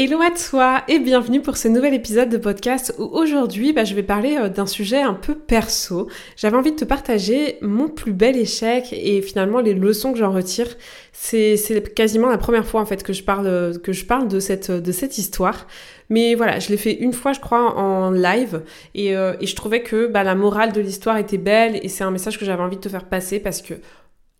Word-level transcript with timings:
Hello 0.00 0.20
à 0.22 0.30
toi 0.30 0.84
et 0.86 1.00
bienvenue 1.00 1.42
pour 1.42 1.56
ce 1.56 1.66
nouvel 1.66 1.92
épisode 1.92 2.28
de 2.28 2.36
podcast 2.36 2.94
où 3.00 3.02
aujourd'hui 3.02 3.72
bah, 3.72 3.82
je 3.82 3.96
vais 3.96 4.04
parler 4.04 4.36
euh, 4.36 4.48
d'un 4.48 4.64
sujet 4.64 5.02
un 5.02 5.12
peu 5.12 5.34
perso. 5.34 6.06
J'avais 6.36 6.56
envie 6.56 6.70
de 6.70 6.76
te 6.76 6.84
partager 6.84 7.58
mon 7.62 7.88
plus 7.88 8.12
bel 8.12 8.36
échec 8.36 8.92
et 8.92 9.20
finalement 9.22 9.58
les 9.58 9.74
leçons 9.74 10.12
que 10.12 10.18
j'en 10.20 10.30
retire. 10.30 10.68
C'est 11.10 11.56
quasiment 11.96 12.28
la 12.28 12.38
première 12.38 12.64
fois 12.64 12.80
en 12.80 12.86
fait 12.86 13.02
que 13.02 13.12
je 13.12 13.24
parle, 13.24 13.80
que 13.82 13.92
je 13.92 14.04
parle 14.04 14.28
de, 14.28 14.38
cette, 14.38 14.70
de 14.70 14.92
cette 14.92 15.18
histoire. 15.18 15.66
Mais 16.10 16.36
voilà, 16.36 16.60
je 16.60 16.68
l'ai 16.68 16.76
fait 16.76 16.94
une 16.94 17.12
fois 17.12 17.32
je 17.32 17.40
crois 17.40 17.76
en 17.76 18.12
live 18.12 18.62
et, 18.94 19.16
euh, 19.16 19.34
et 19.40 19.46
je 19.46 19.56
trouvais 19.56 19.82
que 19.82 20.06
bah, 20.06 20.22
la 20.22 20.36
morale 20.36 20.72
de 20.72 20.80
l'histoire 20.80 21.16
était 21.16 21.38
belle 21.38 21.80
et 21.82 21.88
c'est 21.88 22.04
un 22.04 22.12
message 22.12 22.38
que 22.38 22.44
j'avais 22.44 22.62
envie 22.62 22.76
de 22.76 22.82
te 22.82 22.88
faire 22.88 23.06
passer 23.06 23.40
parce 23.40 23.62
que 23.62 23.74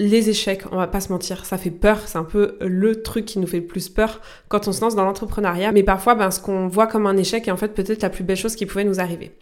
les 0.01 0.31
échecs, 0.31 0.63
on 0.71 0.77
va 0.77 0.87
pas 0.87 1.01
se 1.01 1.11
mentir, 1.11 1.45
ça 1.45 1.59
fait 1.59 1.73
peur, 1.73 2.07
c'est 2.07 2.19
un 2.19 2.25
peu 2.25 2.57
le 2.61 3.03
truc 3.03 3.25
qui 3.25 3.41
nous 3.41 3.49
fait 3.49 3.59
le 3.59 3.67
plus 3.67 3.89
peur 3.89 4.21
quand 4.49 4.69
on 4.69 4.73
se 4.73 4.81
lance 4.81 4.95
dans 4.95 5.05
l'entrepreneuriat, 5.05 5.73
mais 5.73 5.83
parfois 5.83 6.15
ben, 6.15 6.31
ce 6.31 6.41
qu'on 6.41 6.69
voit 6.69 6.87
comme 6.87 7.07
un 7.07 7.17
échec 7.17 7.49
est 7.49 7.51
en 7.51 7.57
fait 7.57 7.75
peut-être 7.75 8.03
la 8.03 8.11
plus 8.11 8.23
belle 8.23 8.37
chose 8.37 8.55
qui 8.55 8.65
pouvait 8.65 8.85
nous 8.85 9.01
arriver. 9.01 9.33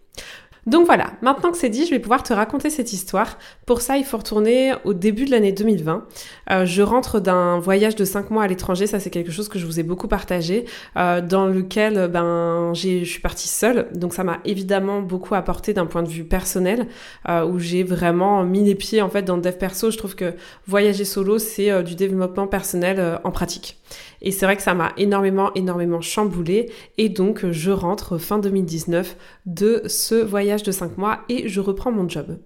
Donc 0.67 0.85
voilà, 0.85 1.13
maintenant 1.23 1.53
que 1.53 1.59
c'est 1.59 1.69
dit, 1.69 1.87
je 1.87 1.91
vais 1.91 2.01
pouvoir 2.01 2.25
te 2.25 2.33
raconter 2.33 2.71
cette 2.71 2.93
histoire. 2.93 3.39
Pour 3.67 3.81
ça, 3.81 3.99
il 3.99 4.05
faut 4.05 4.17
retourner 4.17 4.73
au 4.85 4.95
début 4.95 5.25
de 5.25 5.31
l'année 5.31 5.53
2020. 5.53 6.05
Euh, 6.51 6.67
je 6.67 6.83
rentre 6.83 7.21
d'un 7.21 7.61
voyage 7.61 7.95
de 7.95 8.05
5 8.05 8.31
mois 8.33 8.43
à 8.43 8.47
l'étranger, 8.49 8.89
ça 8.89 8.99
c'est 8.99 9.11
quelque 9.11 9.31
chose 9.31 9.49
que 9.49 9.61
je 9.61 9.67
vous 9.67 9.79
ai 9.79 9.85
beaucoup 9.85 10.09
partagé, 10.09 10.65
euh, 10.97 11.21
dans 11.21 11.47
lequel 11.47 12.09
ben, 12.09 12.73
je 12.75 13.05
suis 13.05 13.21
partie 13.21 13.47
seule. 13.47 13.87
Donc 13.95 14.13
ça 14.13 14.25
m'a 14.25 14.41
évidemment 14.45 15.03
beaucoup 15.03 15.37
apporté 15.37 15.73
d'un 15.73 15.87
point 15.87 16.03
de 16.03 16.09
vue 16.09 16.25
personnel, 16.25 16.89
euh, 17.29 17.47
où 17.47 17.61
j'ai 17.61 17.85
vraiment 17.85 18.43
mis 18.43 18.65
les 18.65 18.75
pieds 18.75 19.03
en 19.03 19.09
fait 19.09 19.23
dans 19.23 19.37
le 19.37 19.43
dev 19.43 19.57
perso. 19.57 19.93
Je 19.93 19.99
trouve 19.99 20.17
que 20.17 20.35
voyager 20.67 21.05
solo, 21.05 21.39
c'est 21.39 21.85
du 21.85 21.95
développement 21.95 22.49
personnel 22.49 23.21
en 23.23 23.31
pratique. 23.31 23.79
Et 24.23 24.31
c'est 24.31 24.47
vrai 24.47 24.57
que 24.57 24.63
ça 24.63 24.75
m'a 24.75 24.93
énormément, 24.97 25.53
énormément 25.55 26.01
chamboulé. 26.01 26.71
Et 26.99 27.09
donc, 27.09 27.51
je 27.51 27.71
rentre 27.71 28.19
fin 28.19 28.39
2019 28.39 29.17
de 29.47 29.83
ce 29.87 30.15
voyage 30.15 30.63
de 30.63 30.73
5 30.73 30.99
mois 30.99 31.21
et 31.29 31.49
je 31.49 31.61
reprends 31.61 31.93
mon 31.93 32.09
job. 32.09 32.39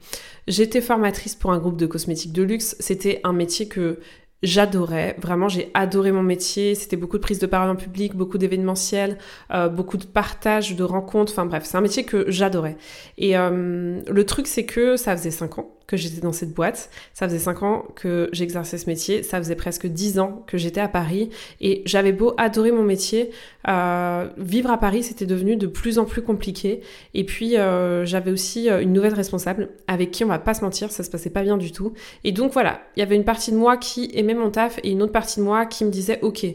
J'étais 0.49 0.81
formatrice 0.81 1.35
pour 1.35 1.53
un 1.53 1.59
groupe 1.59 1.77
de 1.77 1.87
cosmétiques 1.87 2.33
de 2.33 2.43
luxe. 2.43 2.77
C'était 2.81 3.21
un 3.25 3.33
métier 3.33 3.69
que 3.69 3.99
J'adorais, 4.43 5.17
vraiment 5.21 5.49
j'ai 5.49 5.71
adoré 5.75 6.13
mon 6.13 6.23
métier, 6.23 6.75
c'était 6.75 6.97
beaucoup 6.97 7.19
de 7.19 7.23
prise 7.23 7.39
de 7.41 7.47
parole 7.47 7.69
en 7.69 7.77
public, 7.77 8.15
beaucoup 8.15 8.39
d'événementiels, 8.39 9.19
euh, 9.53 9.69
beaucoup 9.69 9.99
de 9.99 10.07
partage, 10.07 10.77
de 10.77 10.83
rencontres, 10.83 11.33
enfin 11.33 11.45
bref, 11.45 11.65
c'est 11.67 11.77
un 11.77 11.83
métier 11.83 12.05
que 12.05 12.25
j'adorais. 12.31 12.79
Et 13.19 13.37
euh, 13.37 14.01
le 14.09 14.25
truc 14.25 14.47
c'est 14.47 14.65
que 14.65 14.97
ça 14.97 15.15
faisait 15.15 15.31
5 15.31 15.59
ans 15.59 15.75
que 15.91 15.97
j'étais 15.97 16.21
dans 16.21 16.33
cette 16.33 16.55
boîte. 16.55 16.89
Ça 17.15 17.27
faisait 17.27 17.41
5 17.41 17.63
ans 17.65 17.85
que 17.97 18.29
j'exerçais 18.33 18.79
ce 18.79 18.89
métier. 18.89 19.25
Ça 19.25 19.39
faisait 19.39 19.57
presque 19.57 19.89
10 19.89 20.21
ans 20.21 20.45
que 20.47 20.57
j'étais 20.57 20.81
à 20.81 20.87
Paris. 20.87 21.31
Et 21.61 21.83
j'avais 21.85 22.13
beau 22.13 22.33
adorer 22.39 22.71
mon 22.71 22.85
métier, 22.85 23.31
euh, 23.67 24.29
vivre 24.39 24.71
à 24.71 24.79
Paris, 24.79 25.03
c'était 25.03 25.27
devenu 25.27 25.57
de 25.57 25.67
plus 25.67 25.99
en 25.99 26.05
plus 26.05 26.23
compliqué. 26.23 26.81
Et 27.15 27.25
puis, 27.25 27.59
euh, 27.59 28.07
j'avais 28.07 28.31
aussi 28.31 28.71
euh, 28.71 28.81
une 28.81 28.93
nouvelle 28.93 29.15
responsable 29.15 29.71
avec 29.89 30.13
qui, 30.13 30.25
on 30.25 30.29
va 30.29 30.39
pas 30.39 30.55
se 30.55 30.63
mentir, 30.63 30.93
ça 30.93 31.03
se 31.03 31.11
passait 31.11 31.29
pas 31.29 31.43
bien 31.43 31.57
du 31.57 31.73
tout. 31.73 31.93
Et 32.23 32.31
donc, 32.31 32.53
voilà, 32.53 32.81
il 32.97 33.01
y 33.01 33.03
avait 33.03 33.17
une 33.17 33.25
partie 33.25 33.51
de 33.51 33.57
moi 33.57 33.77
qui 33.77 34.11
aimait 34.15 34.30
mon 34.35 34.51
taf 34.51 34.79
et 34.83 34.91
une 34.91 35.03
autre 35.03 35.13
partie 35.13 35.41
de 35.41 35.45
moi 35.45 35.67
qui 35.67 35.85
me 35.85 35.91
disait, 35.91 36.19
OK, 36.23 36.47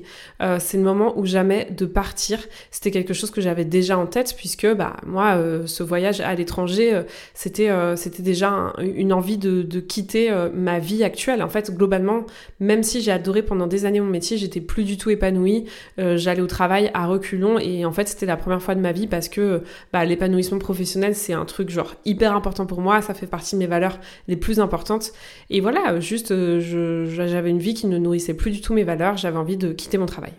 c'est 0.60 0.78
le 0.78 0.84
moment 0.84 1.18
ou 1.18 1.26
jamais 1.26 1.68
de 1.76 1.86
partir. 1.86 2.40
C'était 2.72 2.92
quelque 2.92 3.14
chose 3.14 3.32
que 3.32 3.42
j'avais 3.42 3.66
déjà 3.66 3.98
en 3.98 4.06
tête 4.06 4.34
puisque, 4.38 4.68
bah, 4.74 4.98
moi, 5.06 5.38
ce 5.66 5.84
voyage 5.84 6.22
à 6.22 6.34
l'étranger, 6.36 7.04
c'était, 7.34 7.70
c'était 7.96 8.24
déjà 8.24 8.74
une 8.80 9.14
envie 9.14 9.38
de, 9.38 9.80
quitter 9.80 10.32
euh, 10.32 10.50
ma 10.54 10.80
vie 10.80 11.04
actuelle. 11.04 11.42
En 11.44 11.50
fait, 11.50 11.72
globalement, 11.76 12.26
même 12.60 12.84
si 12.84 13.02
j'ai 13.02 13.12
adoré 13.12 13.42
pendant 13.42 13.68
des 13.68 13.86
années 13.86 14.00
mon 14.00 14.10
métier, 14.10 14.38
j'étais 14.38 14.62
plus 14.62 14.84
du 14.84 14.98
tout 14.98 15.10
épanouie. 15.10 15.66
Euh, 16.00 16.18
j'allais 16.18 16.42
au 16.42 16.48
travail 16.48 16.92
à 16.94 17.06
reculons 17.06 17.60
et 17.60 17.86
en 17.86 17.92
fait, 17.92 18.08
c'était 18.08 18.26
la 18.26 18.38
première 18.38 18.62
fois 18.62 18.76
de 18.76 18.80
ma 18.80 18.92
vie 18.92 19.08
parce 19.08 19.30
que 19.30 19.62
bah, 19.94 20.06
l'épanouissement 20.06 20.60
professionnel, 20.60 21.16
c'est 21.16 21.34
un 21.34 21.46
truc 21.46 21.70
genre 21.70 21.96
hyper 22.06 22.36
important 22.36 22.66
pour 22.66 22.82
moi. 22.82 23.02
Ça 23.02 23.14
fait 23.14 23.28
partie 23.28 23.56
de 23.56 23.60
mes 23.60 23.68
valeurs 23.68 24.00
les 24.28 24.36
plus 24.36 24.60
importantes. 24.60 25.12
Et 25.50 25.62
voilà, 25.62 26.00
juste, 26.00 26.32
euh, 26.32 27.06
j'avais 27.06 27.50
une 27.50 27.60
qui 27.74 27.88
ne 27.88 27.98
nourrissait 27.98 28.34
plus 28.34 28.52
du 28.52 28.62
tout 28.62 28.74
mes 28.74 28.84
valeurs. 28.84 29.18
J'avais 29.18 29.38
envie 29.38 29.58
de 29.58 29.74
quitter 29.74 29.98
mon 29.98 30.06
travail. 30.06 30.34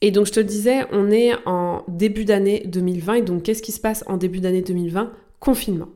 Et 0.00 0.10
donc 0.10 0.26
je 0.26 0.32
te 0.32 0.40
disais, 0.40 0.86
on 0.92 1.10
est 1.10 1.32
en 1.46 1.84
début 1.88 2.24
d'année 2.24 2.62
2020 2.66 3.14
et 3.14 3.22
donc 3.22 3.42
qu'est-ce 3.42 3.62
qui 3.62 3.72
se 3.72 3.80
passe 3.80 4.04
en 4.06 4.16
début 4.16 4.40
d'année 4.40 4.62
2020 4.62 5.12
Confinement. 5.40 5.88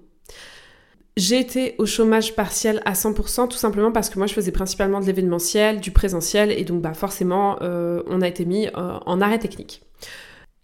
J'ai 1.17 1.41
été 1.41 1.75
au 1.79 1.85
chômage 1.85 2.37
partiel 2.37 2.81
à 2.85 2.93
100% 2.93 3.49
tout 3.49 3.57
simplement 3.57 3.91
parce 3.91 4.09
que 4.09 4.19
moi 4.19 4.27
je 4.29 4.35
faisais 4.35 4.53
principalement 4.53 5.01
de 5.01 5.07
l'événementiel, 5.07 5.81
du 5.81 5.91
présentiel 5.91 6.53
et 6.53 6.65
donc 6.65 6.81
bah 6.81 6.95
forcément 6.95 7.59
euh, 7.61 8.03
on 8.07 8.23
a 8.23 8.29
été 8.29 8.45
mis 8.45 8.69
euh, 8.69 8.99
en 9.05 9.21
arrêt 9.21 9.41
technique. 9.41 9.83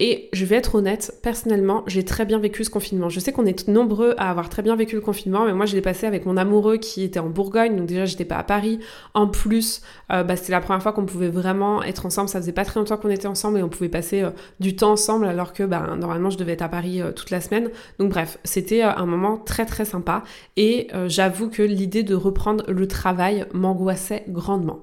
Et 0.01 0.27
je 0.33 0.43
vais 0.43 0.57
être 0.57 0.75
honnête, 0.75 1.17
personnellement, 1.23 1.83
j'ai 1.87 2.03
très 2.03 2.25
bien 2.25 2.37
vécu 2.37 2.65
ce 2.65 2.69
confinement. 2.69 3.07
Je 3.07 3.21
sais 3.21 3.31
qu'on 3.31 3.45
est 3.45 3.69
nombreux 3.69 4.13
à 4.17 4.29
avoir 4.29 4.49
très 4.49 4.61
bien 4.61 4.75
vécu 4.75 4.95
le 4.95 5.01
confinement, 5.01 5.45
mais 5.45 5.53
moi 5.53 5.65
je 5.65 5.73
l'ai 5.73 5.81
passé 5.81 6.05
avec 6.05 6.25
mon 6.25 6.35
amoureux 6.35 6.75
qui 6.75 7.03
était 7.03 7.19
en 7.19 7.29
Bourgogne, 7.29 7.77
donc 7.77 7.85
déjà 7.87 8.03
j'étais 8.03 8.25
pas 8.25 8.35
à 8.35 8.43
Paris. 8.43 8.79
En 9.13 9.27
plus, 9.27 9.81
euh, 10.11 10.23
bah, 10.23 10.35
c'était 10.35 10.51
la 10.51 10.59
première 10.59 10.83
fois 10.83 10.91
qu'on 10.91 11.05
pouvait 11.05 11.29
vraiment 11.29 11.81
être 11.81 12.05
ensemble. 12.05 12.27
Ça 12.27 12.41
faisait 12.41 12.51
pas 12.51 12.65
très 12.65 12.77
longtemps 12.77 12.97
qu'on 12.97 13.09
était 13.09 13.29
ensemble 13.29 13.57
et 13.57 13.63
on 13.63 13.69
pouvait 13.69 13.87
passer 13.87 14.23
euh, 14.23 14.31
du 14.59 14.75
temps 14.75 14.91
ensemble 14.91 15.27
alors 15.27 15.53
que 15.53 15.63
bah, 15.63 15.95
normalement 15.97 16.29
je 16.29 16.37
devais 16.37 16.51
être 16.51 16.63
à 16.63 16.69
Paris 16.69 17.01
euh, 17.01 17.13
toute 17.13 17.29
la 17.29 17.39
semaine. 17.39 17.69
Donc 17.97 18.09
bref, 18.09 18.37
c'était 18.43 18.81
un 18.81 19.05
moment 19.05 19.37
très 19.37 19.65
très 19.65 19.85
sympa 19.85 20.23
et 20.57 20.89
j'avoue 21.07 21.49
que 21.49 21.61
l'idée 21.61 22.03
de 22.03 22.15
reprendre 22.15 22.65
le 22.67 22.87
travail 22.87 23.45
m'angoissait 23.53 24.25
grandement. 24.27 24.81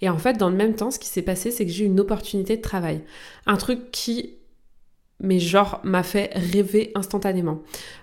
Et 0.00 0.08
en 0.08 0.18
fait, 0.18 0.38
dans 0.38 0.48
le 0.50 0.56
même 0.56 0.74
temps, 0.74 0.90
ce 0.90 0.98
qui 0.98 1.08
s'est 1.08 1.22
passé, 1.22 1.50
c'est 1.50 1.66
que 1.66 1.72
j'ai 1.72 1.84
eu 1.84 1.86
une 1.86 2.00
opportunité 2.00 2.56
de 2.56 2.62
travail. 2.62 3.02
Un 3.46 3.56
truc 3.56 3.90
qui 3.90 4.36
mais 5.20 5.38
genre 5.38 5.80
m'a 5.84 6.02
fait 6.02 6.30
rêver 6.34 6.92
instantanément. 6.94 7.60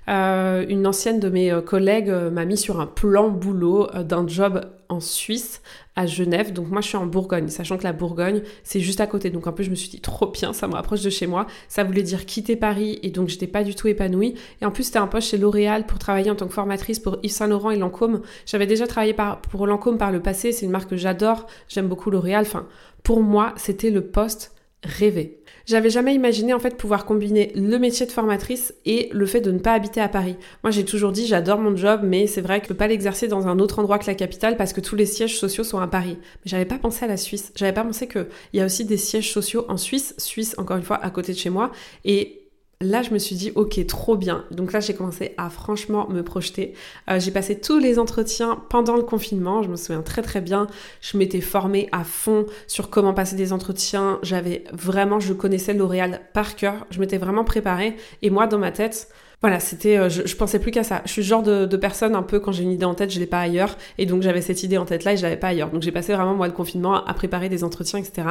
Euh, 0.09 0.65
une 0.67 0.87
ancienne 0.87 1.19
de 1.19 1.29
mes 1.29 1.51
euh, 1.51 1.61
collègues 1.61 2.09
euh, 2.09 2.31
m'a 2.31 2.45
mis 2.45 2.57
sur 2.57 2.79
un 2.79 2.87
plan 2.87 3.29
boulot 3.29 3.87
d'un 4.03 4.27
job 4.27 4.61
en 4.89 4.99
Suisse, 4.99 5.61
à 5.95 6.05
Genève. 6.05 6.53
Donc 6.53 6.69
moi 6.69 6.81
je 6.81 6.87
suis 6.87 6.97
en 6.97 7.05
Bourgogne, 7.05 7.49
sachant 7.49 7.77
que 7.77 7.83
la 7.83 7.93
Bourgogne 7.93 8.41
c'est 8.63 8.79
juste 8.79 9.01
à 9.01 9.07
côté. 9.07 9.29
Donc 9.29 9.47
un 9.47 9.51
peu 9.51 9.63
je 9.63 9.69
me 9.69 9.75
suis 9.75 9.89
dit 9.89 10.01
trop 10.01 10.27
bien, 10.27 10.53
ça 10.53 10.67
me 10.67 10.73
rapproche 10.73 11.01
de 11.01 11.09
chez 11.09 11.27
moi. 11.27 11.47
Ça 11.67 11.83
voulait 11.83 12.03
dire 12.03 12.25
quitter 12.25 12.55
Paris 12.55 12.99
et 13.03 13.09
donc 13.09 13.29
j'étais 13.29 13.47
pas 13.47 13.63
du 13.63 13.75
tout 13.75 13.87
épanouie. 13.87 14.35
Et 14.61 14.65
en 14.65 14.71
plus 14.71 14.83
c'était 14.83 14.99
un 14.99 15.07
poste 15.07 15.29
chez 15.29 15.37
L'Oréal 15.37 15.85
pour 15.85 15.99
travailler 15.99 16.31
en 16.31 16.35
tant 16.35 16.47
que 16.47 16.53
formatrice 16.53 16.99
pour 16.99 17.17
Yves 17.23 17.31
Saint 17.31 17.47
Laurent 17.47 17.71
et 17.71 17.77
Lancôme. 17.77 18.21
J'avais 18.45 18.67
déjà 18.67 18.87
travaillé 18.87 19.15
pour 19.49 19.67
Lancôme 19.67 19.97
par 19.97 20.11
le 20.11 20.21
passé, 20.21 20.51
c'est 20.51 20.65
une 20.65 20.71
marque 20.71 20.89
que 20.89 20.97
j'adore, 20.97 21.47
j'aime 21.67 21.87
beaucoup 21.87 22.09
L'Oréal. 22.09 22.45
Enfin 22.47 22.67
pour 23.03 23.21
moi 23.21 23.53
c'était 23.57 23.91
le 23.91 24.01
poste 24.01 24.53
rêvé. 24.83 25.37
J'avais 25.65 25.89
jamais 25.89 26.15
imaginé 26.15 26.53
en 26.53 26.59
fait 26.59 26.75
pouvoir 26.75 27.05
combiner 27.05 27.51
le 27.55 27.77
métier 27.77 28.05
de 28.05 28.11
formatrice 28.11 28.73
et 28.85 29.09
le 29.11 29.25
fait 29.25 29.41
de 29.41 29.51
ne 29.51 29.59
pas 29.59 29.73
habiter 29.73 30.01
à 30.01 30.09
Paris. 30.09 30.35
Moi 30.63 30.71
j'ai 30.71 30.85
toujours 30.85 31.11
dit 31.11 31.27
j'adore 31.27 31.59
mon 31.59 31.75
job 31.75 32.01
mais 32.03 32.25
c'est 32.25 32.41
vrai 32.41 32.59
que 32.59 32.65
je 32.65 32.69
peux 32.69 32.75
pas 32.75 32.87
l'exercer 32.87 33.27
dans 33.27 33.47
un 33.47 33.59
autre 33.59 33.79
endroit 33.79 33.99
que 33.99 34.07
la 34.07 34.15
capitale 34.15 34.57
parce 34.57 34.73
que 34.73 34.81
tous 34.81 34.95
les 34.95 35.05
sièges 35.05 35.37
sociaux 35.37 35.63
sont 35.63 35.79
à 35.79 35.87
Paris. 35.87 36.17
Mais 36.19 36.49
j'avais 36.49 36.65
pas 36.65 36.79
pensé 36.79 37.05
à 37.05 37.07
la 37.07 37.17
Suisse. 37.17 37.53
J'avais 37.55 37.73
pas 37.73 37.83
pensé 37.83 38.07
qu'il 38.07 38.27
y 38.53 38.59
a 38.59 38.65
aussi 38.65 38.85
des 38.85 38.97
sièges 38.97 39.31
sociaux 39.31 39.65
en 39.69 39.77
Suisse, 39.77 40.15
Suisse 40.17 40.55
encore 40.57 40.77
une 40.77 40.83
fois 40.83 40.97
à 41.03 41.09
côté 41.11 41.33
de 41.33 41.37
chez 41.37 41.51
moi 41.51 41.71
et 42.03 42.40
là, 42.81 43.01
je 43.01 43.11
me 43.11 43.19
suis 43.19 43.35
dit, 43.35 43.51
ok, 43.55 43.85
trop 43.87 44.17
bien. 44.17 44.45
Donc 44.51 44.73
là, 44.73 44.79
j'ai 44.79 44.93
commencé 44.93 45.33
à 45.37 45.49
franchement 45.49 46.07
me 46.09 46.23
projeter. 46.23 46.73
Euh, 47.09 47.19
j'ai 47.19 47.31
passé 47.31 47.59
tous 47.59 47.79
les 47.79 47.99
entretiens 47.99 48.61
pendant 48.69 48.95
le 48.95 49.03
confinement. 49.03 49.63
Je 49.63 49.69
me 49.69 49.75
souviens 49.75 50.01
très 50.01 50.21
très 50.21 50.41
bien. 50.41 50.67
Je 51.01 51.17
m'étais 51.17 51.41
formée 51.41 51.89
à 51.91 52.03
fond 52.03 52.45
sur 52.67 52.89
comment 52.89 53.13
passer 53.13 53.35
des 53.35 53.53
entretiens. 53.53 54.19
J'avais 54.23 54.63
vraiment, 54.73 55.19
je 55.19 55.33
connaissais 55.33 55.73
L'Oréal 55.73 56.21
par 56.33 56.55
cœur. 56.55 56.85
Je 56.89 56.99
m'étais 56.99 57.17
vraiment 57.17 57.43
préparée. 57.43 57.95
Et 58.21 58.29
moi, 58.29 58.47
dans 58.47 58.59
ma 58.59 58.71
tête, 58.71 59.07
voilà, 59.41 59.59
c'était, 59.59 59.97
euh, 59.97 60.07
je, 60.07 60.35
pensais 60.35 60.59
plus 60.59 60.69
qu'à 60.69 60.83
ça. 60.83 61.01
Je 61.05 61.11
suis 61.11 61.23
le 61.23 61.27
genre 61.27 61.41
de, 61.41 61.65
personne 61.77 62.13
un 62.13 62.21
peu 62.21 62.39
quand 62.39 62.51
j'ai 62.51 62.61
une 62.61 62.71
idée 62.71 62.85
en 62.85 62.93
tête, 62.93 63.09
je 63.09 63.19
l'ai 63.19 63.25
pas 63.25 63.39
ailleurs, 63.39 63.75
et 63.97 64.05
donc 64.05 64.21
j'avais 64.21 64.41
cette 64.41 64.61
idée 64.61 64.77
en 64.77 64.85
tête 64.85 65.03
là 65.03 65.13
et 65.13 65.17
je 65.17 65.23
l'avais 65.23 65.37
pas 65.37 65.47
ailleurs. 65.47 65.71
Donc 65.71 65.81
j'ai 65.81 65.91
passé 65.91 66.13
vraiment 66.13 66.35
moi 66.35 66.45
le 66.45 66.53
confinement 66.53 67.03
à 67.03 67.13
préparer 67.15 67.49
des 67.49 67.63
entretiens, 67.63 67.97
etc. 67.97 68.27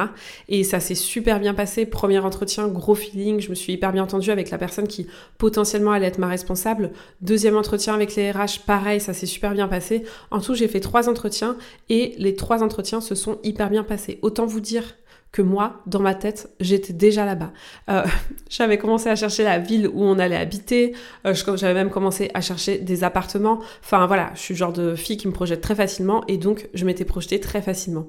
Et 0.47 0.63
ça 0.63 0.79
s'est 0.79 0.95
super 0.95 1.41
bien 1.41 1.53
passé. 1.53 1.85
Premier 1.85 2.19
entretien, 2.19 2.69
gros 2.69 2.95
feeling, 2.95 3.41
je 3.41 3.49
me 3.49 3.55
suis 3.55 3.73
hyper 3.73 3.91
bien 3.91 4.03
entendue 4.03 4.31
avec 4.31 4.51
la 4.51 4.57
personne 4.57 4.87
qui 4.87 5.07
potentiellement 5.37 5.91
allait 5.91 6.07
être 6.07 6.17
ma 6.17 6.27
responsable. 6.27 6.91
Deuxième 7.19 7.57
entretien 7.57 7.93
avec 7.93 8.15
les 8.15 8.31
RH, 8.31 8.61
pareil, 8.65 9.01
ça 9.01 9.13
s'est 9.13 9.25
super 9.25 9.51
bien 9.51 9.67
passé. 9.67 10.03
En 10.31 10.39
tout, 10.39 10.55
j'ai 10.55 10.69
fait 10.69 10.79
trois 10.79 11.09
entretiens 11.09 11.57
et 11.89 12.15
les 12.19 12.35
trois 12.35 12.63
entretiens 12.63 13.01
se 13.01 13.15
sont 13.15 13.37
hyper 13.43 13.69
bien 13.69 13.83
passés. 13.83 14.19
Autant 14.21 14.45
vous 14.45 14.61
dire 14.61 14.95
que 15.31 15.41
moi, 15.41 15.81
dans 15.85 15.99
ma 15.99 16.13
tête, 16.13 16.49
j'étais 16.59 16.93
déjà 16.93 17.25
là-bas. 17.25 17.51
Euh, 17.89 18.03
j'avais 18.49 18.77
commencé 18.77 19.09
à 19.09 19.15
chercher 19.15 19.43
la 19.43 19.59
ville 19.59 19.87
où 19.87 20.03
on 20.03 20.19
allait 20.19 20.35
habiter, 20.35 20.93
euh, 21.25 21.33
j'avais 21.33 21.73
même 21.73 21.89
commencé 21.89 22.29
à 22.33 22.41
chercher 22.41 22.79
des 22.79 23.03
appartements. 23.03 23.59
Enfin 23.83 24.05
voilà, 24.07 24.31
je 24.35 24.39
suis 24.39 24.53
le 24.53 24.57
genre 24.57 24.73
de 24.73 24.95
fille 24.95 25.17
qui 25.17 25.27
me 25.27 25.33
projette 25.33 25.61
très 25.61 25.75
facilement 25.75 26.23
et 26.27 26.37
donc 26.37 26.69
je 26.73 26.85
m'étais 26.85 27.05
projetée 27.05 27.39
très 27.39 27.61
facilement. 27.61 28.07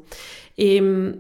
Et 0.59 0.81
hum, 0.81 1.17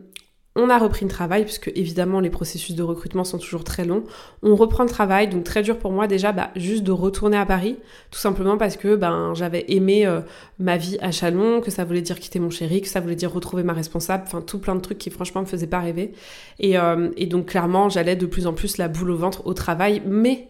on 0.54 0.68
a 0.68 0.76
repris 0.76 1.06
le 1.06 1.10
travail, 1.10 1.44
puisque 1.44 1.72
évidemment 1.74 2.20
les 2.20 2.28
processus 2.28 2.74
de 2.74 2.82
recrutement 2.82 3.24
sont 3.24 3.38
toujours 3.38 3.64
très 3.64 3.86
longs. 3.86 4.04
On 4.42 4.54
reprend 4.54 4.84
le 4.84 4.90
travail, 4.90 5.28
donc 5.28 5.44
très 5.44 5.62
dur 5.62 5.78
pour 5.78 5.92
moi 5.92 6.06
déjà, 6.06 6.32
bah, 6.32 6.50
juste 6.56 6.82
de 6.82 6.92
retourner 6.92 7.38
à 7.38 7.46
Paris, 7.46 7.78
tout 8.10 8.18
simplement 8.18 8.58
parce 8.58 8.76
que 8.76 8.94
ben, 8.94 9.32
j'avais 9.34 9.64
aimé 9.68 10.06
euh, 10.06 10.20
ma 10.58 10.76
vie 10.76 10.98
à 11.00 11.10
Chalon, 11.10 11.62
que 11.62 11.70
ça 11.70 11.84
voulait 11.84 12.02
dire 12.02 12.20
quitter 12.20 12.38
mon 12.38 12.50
chéri, 12.50 12.82
que 12.82 12.88
ça 12.88 13.00
voulait 13.00 13.16
dire 13.16 13.32
retrouver 13.32 13.62
ma 13.62 13.72
responsable, 13.72 14.24
enfin 14.26 14.42
tout 14.42 14.58
plein 14.58 14.74
de 14.74 14.80
trucs 14.80 14.98
qui 14.98 15.08
franchement 15.10 15.40
me 15.40 15.46
faisaient 15.46 15.66
pas 15.66 15.80
rêver. 15.80 16.12
Et, 16.58 16.78
euh, 16.78 17.10
et 17.16 17.26
donc 17.26 17.46
clairement, 17.46 17.88
j'allais 17.88 18.16
de 18.16 18.26
plus 18.26 18.46
en 18.46 18.52
plus 18.52 18.76
la 18.76 18.88
boule 18.88 19.10
au 19.10 19.16
ventre 19.16 19.46
au 19.46 19.54
travail, 19.54 20.02
mais 20.04 20.48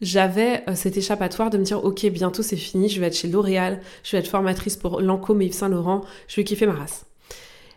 j'avais 0.00 0.64
euh, 0.68 0.74
cet 0.74 0.96
échappatoire 0.96 1.50
de 1.50 1.58
me 1.58 1.64
dire 1.64 1.84
ok 1.84 2.06
bientôt 2.06 2.42
c'est 2.42 2.56
fini, 2.56 2.88
je 2.88 3.00
vais 3.00 3.06
être 3.06 3.16
chez 3.16 3.28
L'Oréal, 3.28 3.80
je 4.02 4.12
vais 4.12 4.18
être 4.18 4.28
formatrice 4.28 4.76
pour 4.76 5.00
Lancôme 5.00 5.42
et 5.42 5.46
Yves 5.46 5.52
Saint 5.52 5.68
Laurent, 5.68 6.02
je 6.26 6.36
vais 6.36 6.44
kiffer 6.44 6.66
ma 6.66 6.72
race. 6.72 7.06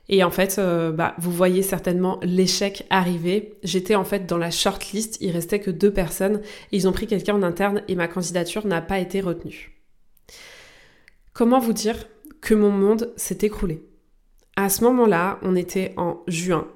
Et 0.09 0.23
en 0.23 0.31
fait, 0.31 0.57
euh, 0.57 0.91
bah, 0.91 1.15
vous 1.17 1.31
voyez 1.31 1.61
certainement 1.61 2.19
l'échec 2.23 2.85
arriver. 2.89 3.55
J'étais 3.63 3.95
en 3.95 4.05
fait 4.05 4.25
dans 4.25 4.37
la 4.37 4.51
shortlist, 4.51 5.17
il 5.19 5.31
restait 5.31 5.59
que 5.59 5.71
deux 5.71 5.91
personnes. 5.91 6.41
Ils 6.71 6.87
ont 6.87 6.93
pris 6.93 7.07
quelqu'un 7.07 7.35
en 7.35 7.43
interne 7.43 7.83
et 7.87 7.95
ma 7.95 8.07
candidature 8.07 8.65
n'a 8.65 8.81
pas 8.81 8.99
été 8.99 9.19
retenue. 9.19 9.73
Comment 11.33 11.59
vous 11.59 11.73
dire 11.73 12.07
que 12.41 12.53
mon 12.53 12.71
monde 12.71 13.13
s'est 13.17 13.39
écroulé? 13.41 13.83
À 14.55 14.69
ce 14.69 14.83
moment-là, 14.85 15.39
on 15.43 15.55
était 15.55 15.93
en 15.97 16.23
juin. 16.27 16.67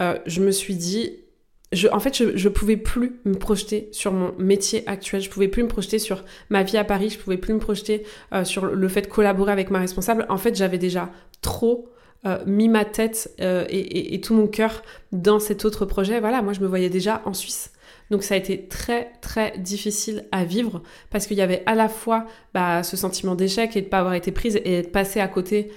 Euh, 0.00 0.18
je 0.26 0.40
me 0.40 0.52
suis 0.52 0.76
dit, 0.76 1.24
je, 1.72 1.88
en 1.88 1.98
fait, 1.98 2.16
je, 2.16 2.36
je 2.36 2.48
pouvais 2.48 2.76
plus 2.76 3.20
me 3.24 3.34
projeter 3.34 3.88
sur 3.92 4.12
mon 4.12 4.32
métier 4.38 4.88
actuel. 4.88 5.20
Je 5.20 5.28
pouvais 5.28 5.48
plus 5.48 5.64
me 5.64 5.68
projeter 5.68 5.98
sur 5.98 6.24
ma 6.48 6.62
vie 6.62 6.78
à 6.78 6.84
Paris. 6.84 7.10
Je 7.10 7.18
pouvais 7.18 7.36
plus 7.36 7.52
me 7.52 7.58
projeter 7.58 8.04
euh, 8.32 8.44
sur 8.44 8.66
le 8.66 8.88
fait 8.88 9.02
de 9.02 9.08
collaborer 9.08 9.50
avec 9.50 9.70
ma 9.70 9.80
responsable. 9.80 10.26
En 10.28 10.38
fait, 10.38 10.54
j'avais 10.54 10.78
déjà 10.78 11.10
trop 11.42 11.90
euh, 12.26 12.38
mis 12.46 12.68
ma 12.68 12.84
tête 12.84 13.32
euh, 13.40 13.64
et, 13.68 14.20
tout 14.20 14.34
mon 14.34 14.48
cœur 14.48 14.82
dans 15.12 15.38
cet 15.38 15.64
autre 15.64 15.86
projet, 15.86 16.20
voilà, 16.20 16.42
moi 16.42 16.52
je 16.52 16.60
me 16.60 16.66
voyais 16.66 16.90
déjà 16.90 17.22
en 17.24 17.32
Suisse. 17.32 17.72
Donc 18.10 18.22
ça 18.22 18.34
a 18.34 18.36
été 18.36 18.66
très 18.66 19.12
très 19.20 19.56
difficile 19.58 20.24
à 20.32 20.44
vivre 20.44 20.82
parce 21.10 21.26
qu'il 21.26 21.36
y 21.36 21.42
avait 21.42 21.62
à 21.66 21.74
la 21.74 21.88
fois 21.88 22.26
bah, 22.54 22.82
ce 22.82 22.96
sentiment 22.96 23.34
d'échec 23.34 23.76
et 23.76 23.80
de 23.80 23.86
ne 23.86 23.90
pas 23.90 23.98
avoir 23.98 24.14
été 24.14 24.32
prise 24.32 24.60
et 24.64 24.82
de 24.82 24.88
passer 24.88 25.20
à 25.20 25.28
côté 25.28 25.70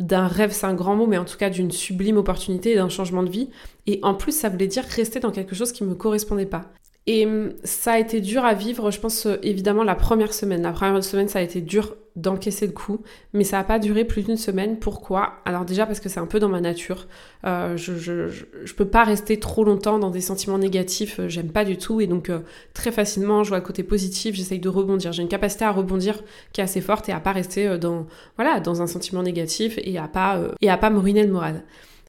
d'un 0.00 0.26
rêve, 0.26 0.52
c'est 0.52 0.66
un 0.66 0.74
grand 0.74 0.96
mot, 0.96 1.06
mais 1.06 1.18
en 1.18 1.24
tout 1.24 1.38
cas 1.38 1.50
d'une 1.50 1.70
sublime 1.70 2.16
opportunité 2.16 2.72
et 2.72 2.74
d'un 2.76 2.88
changement 2.88 3.22
de 3.22 3.30
vie. 3.30 3.50
Et 3.86 4.00
en 4.02 4.14
plus, 4.14 4.32
ça 4.32 4.48
voulait 4.48 4.66
dire 4.66 4.84
rester 4.84 5.20
dans 5.20 5.30
quelque 5.30 5.54
chose 5.54 5.72
qui 5.72 5.84
ne 5.84 5.88
me 5.88 5.94
correspondait 5.94 6.46
pas. 6.46 6.70
Et 7.08 7.24
hum, 7.24 7.52
ça 7.62 7.92
a 7.92 7.98
été 7.98 8.20
dur 8.20 8.44
à 8.44 8.54
vivre, 8.54 8.90
je 8.90 8.98
pense 8.98 9.26
euh, 9.26 9.36
évidemment 9.42 9.84
la 9.84 9.94
première 9.94 10.34
semaine. 10.34 10.62
La 10.62 10.72
première 10.72 11.04
semaine, 11.04 11.28
ça 11.28 11.38
a 11.38 11.42
été 11.42 11.60
dur 11.60 11.94
d'encaisser 12.16 12.66
le 12.66 12.72
coup, 12.72 13.02
mais 13.32 13.44
ça 13.44 13.58
n'a 13.58 13.64
pas 13.64 13.78
duré 13.78 14.04
plus 14.04 14.22
d'une 14.22 14.36
semaine. 14.36 14.78
Pourquoi? 14.78 15.34
Alors 15.44 15.64
déjà 15.64 15.86
parce 15.86 16.00
que 16.00 16.08
c'est 16.08 16.18
un 16.18 16.26
peu 16.26 16.40
dans 16.40 16.48
ma 16.48 16.60
nature. 16.60 17.06
Euh, 17.44 17.76
je, 17.76 17.94
je, 17.94 18.28
je, 18.28 18.74
peux 18.74 18.86
pas 18.88 19.04
rester 19.04 19.38
trop 19.38 19.62
longtemps 19.62 20.00
dans 20.00 20.10
des 20.10 20.22
sentiments 20.22 20.58
négatifs, 20.58 21.20
euh, 21.20 21.28
j'aime 21.28 21.52
pas 21.52 21.64
du 21.64 21.76
tout, 21.76 22.00
et 22.00 22.08
donc 22.08 22.30
très 22.74 22.90
facilement 22.90 23.44
je 23.44 23.50
vois 23.50 23.58
le 23.58 23.64
côté 23.64 23.84
positif, 23.84 24.34
j'essaye 24.34 24.58
de 24.58 24.68
rebondir. 24.68 25.12
J'ai 25.12 25.22
une 25.22 25.28
capacité 25.28 25.64
à 25.64 25.70
rebondir 25.70 26.24
qui 26.52 26.60
est 26.60 26.64
assez 26.64 26.80
forte 26.80 27.08
et 27.08 27.12
à 27.12 27.20
pas 27.20 27.32
rester 27.32 27.78
dans 27.78 28.06
voilà 28.36 28.58
dans 28.58 28.82
un 28.82 28.86
sentiment 28.88 29.22
négatif 29.22 29.78
et 29.78 29.96
à 29.98 30.08
pas 30.08 30.40
et 30.60 30.70
à 30.70 30.76
pas 30.76 30.90
me 30.90 30.98
ruiner 30.98 31.24
le 31.24 31.32
moral. 31.32 31.62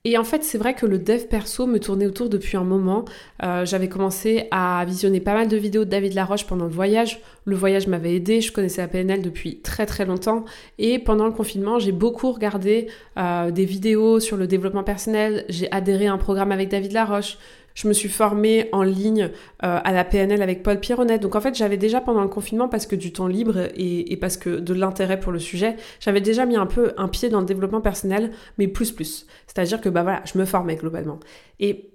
Et 0.09 0.18
en 0.18 0.24
fait, 0.24 0.45
c'est 0.45 0.57
vrai 0.57 0.74
que 0.74 0.86
le 0.86 1.00
dev 1.00 1.25
perso 1.25 1.68
me 1.68 1.81
tournait 1.81 2.06
autour 2.06 2.30
depuis 2.30 2.56
un 2.56 2.63
moment. 2.63 3.04
Euh, 3.44 3.65
j'avais 3.65 3.89
commencé 3.89 4.48
à 4.51 4.86
visionner 4.88 5.19
pas 5.19 5.33
mal 5.33 5.50
de 5.50 5.57
vidéos 5.57 5.83
de 5.83 5.89
David 5.89 6.13
Laroche 6.13 6.48
pendant 6.48 6.63
le 6.63 6.71
voyage. 6.71 7.19
Le 7.44 7.57
voyage 7.57 7.88
m'avait 7.88 8.15
aidé, 8.15 8.39
je 8.39 8.54
connaissais 8.54 8.81
la 8.81 8.88
PNL 8.88 9.21
depuis 9.21 9.57
très 9.57 9.86
très 9.86 10.06
longtemps. 10.06 10.45
Et 10.80 10.98
pendant 10.98 11.25
le 11.25 11.33
confinement, 11.33 11.77
j'ai 11.77 11.92
beaucoup 11.92 12.31
regardé 12.31 12.88
euh, 13.18 13.51
des 13.51 13.65
vidéos 13.65 14.21
sur 14.21 14.38
le 14.38 14.48
développement 14.48 14.86
personnel. 14.86 15.44
J'ai 15.50 15.69
adhéré 15.74 16.07
à 16.07 16.13
un 16.13 16.18
programme 16.18 16.54
avec 16.54 16.69
David 16.69 16.94
Laroche. 16.94 17.38
Je 17.78 17.88
me 17.88 17.94
suis 17.94 18.10
formée 18.10 18.70
en 18.72 18.82
ligne 18.82 19.30
euh, 19.64 19.80
à 19.84 19.92
la 19.92 20.04
PNL 20.04 20.42
avec 20.42 20.64
Paul 20.64 20.80
Pironnet. 20.80 21.20
Donc 21.20 21.36
en 21.36 21.42
fait, 21.42 21.54
j'avais 21.54 21.78
déjà 21.78 22.02
pendant 22.02 22.24
le 22.24 22.28
confinement, 22.28 22.68
parce 22.68 22.88
que 22.88 22.96
du 22.96 23.14
temps 23.14 23.28
libre 23.28 23.70
et, 23.76 24.18
parce 24.18 24.36
que 24.36 24.50
de 24.50 24.74
l'intérêt 24.74 25.20
pour 25.20 25.32
le 25.32 25.38
sujet, 25.38 25.76
j'avais 26.00 26.20
déjà 26.20 26.48
mis 26.48 26.56
un 26.56 26.66
peu 26.66 26.94
un 26.98 27.08
pied 27.08 27.30
dans 27.30 27.40
le 27.40 27.46
développement 27.46 27.80
personnel, 27.80 28.32
mais 28.58 28.68
plus 28.68 28.92
plus. 28.92 29.28
C'est-à-dire 29.46 29.80
que 29.80 29.90
bah 29.90 30.02
voilà, 30.02 30.24
je 30.26 30.40
me 30.40 30.46
formais 30.46 30.76
globalement. 30.76 31.20
Et 31.60 31.92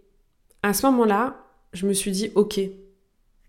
à 0.62 0.72
ce 0.72 0.86
moment-là, 0.86 1.48
je 1.72 1.84
me 1.88 1.94
suis 1.94 2.12
dit, 2.12 2.30
ok, 2.36 2.60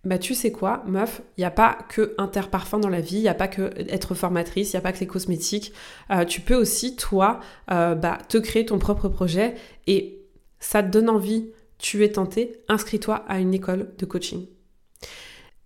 bah 0.04 0.18
tu 0.18 0.34
sais 0.34 0.52
quoi, 0.52 0.82
meuf, 0.88 1.22
il 1.38 1.42
n'y 1.42 1.46
a 1.46 1.52
pas 1.52 1.78
que 1.88 2.16
Interparfum 2.18 2.82
dans 2.82 2.90
la 2.90 3.02
vie, 3.02 3.18
il 3.18 3.22
n'y 3.22 3.28
a 3.28 3.36
pas 3.36 3.48
que 3.48 3.72
être 3.78 4.16
formatrice, 4.16 4.74
il 4.74 4.76
n'y 4.76 4.80
a 4.80 4.82
pas 4.82 4.92
que 4.92 5.00
les 5.02 5.08
cosmétiques. 5.08 5.72
Euh, 6.10 6.26
tu 6.26 6.42
peux 6.42 6.56
aussi, 6.56 6.96
toi, 6.96 7.42
euh, 7.70 7.94
bah, 7.94 8.18
te 8.28 8.40
créer 8.40 8.66
ton 8.66 8.80
propre 8.80 9.08
projet 9.08 9.54
et 9.86 10.26
ça 10.60 10.82
te 10.82 10.90
donne 10.90 11.12
envie 11.12 11.52
tu 11.84 12.04
es 12.04 12.14
tenté, 12.14 12.64
inscris-toi 12.70 13.26
à 13.28 13.40
une 13.40 13.54
école 13.54 13.92
de 13.98 14.06
coaching. 14.06 14.48